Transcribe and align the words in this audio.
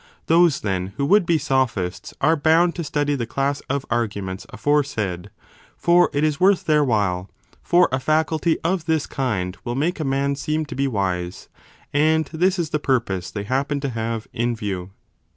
Those, 0.25 0.61
then, 0.61 0.93
who 0.97 1.05
would 1.05 1.27
be 1.27 1.37
sophists 1.37 2.11
are 2.21 2.35
bound 2.35 2.73
to 2.73 2.83
study 2.83 3.13
the 3.13 3.27
class 3.27 3.59
of 3.69 3.85
arguments 3.91 4.47
aforesaid: 4.49 5.29
for 5.77 6.09
it 6.11 6.23
is 6.23 6.39
worth 6.39 6.65
their 6.65 6.83
while: 6.83 7.29
30 7.51 7.57
for 7.61 7.87
a 7.91 7.99
faculty 7.99 8.57
of 8.63 8.85
this 8.85 9.05
kind 9.05 9.57
will 9.63 9.75
make 9.75 9.99
a 9.99 10.03
man 10.03 10.35
seem 10.35 10.65
to 10.65 10.75
be 10.75 10.87
wise, 10.87 11.49
and 11.93 12.25
this 12.33 12.57
is 12.57 12.71
the 12.71 12.79
purpose 12.79 13.29
they 13.29 13.43
happen 13.43 13.79
to 13.81 13.89
have 13.89 14.27
in 14.33 14.55
view. 14.55 14.89